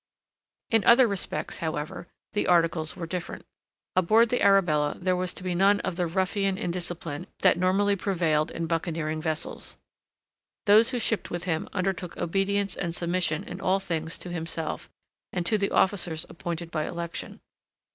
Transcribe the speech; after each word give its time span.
In 0.71 0.83
other 0.83 1.07
respects, 1.07 1.59
however, 1.59 2.07
the 2.33 2.47
articles 2.47 2.95
were 2.95 3.05
different. 3.05 3.45
Aboard 3.95 4.29
the 4.29 4.41
Arabella 4.41 4.97
there 4.99 5.15
was 5.15 5.31
to 5.35 5.43
be 5.43 5.53
none 5.53 5.79
of 5.81 5.95
the 5.95 6.07
ruffianly 6.07 6.59
indiscipline 6.59 7.27
that 7.41 7.55
normally 7.55 7.95
prevailed 7.95 8.49
in 8.49 8.65
buccaneering 8.65 9.21
vessels. 9.21 9.77
Those 10.65 10.89
who 10.89 10.97
shipped 10.97 11.29
with 11.29 11.43
him 11.43 11.69
undertook 11.71 12.17
obedience 12.17 12.75
and 12.75 12.95
submission 12.95 13.43
in 13.43 13.61
all 13.61 13.79
things 13.79 14.17
to 14.17 14.31
himself 14.31 14.89
and 15.31 15.45
to 15.45 15.55
the 15.55 15.69
officers 15.69 16.25
appointed 16.31 16.71
by 16.71 16.87
election. 16.87 17.39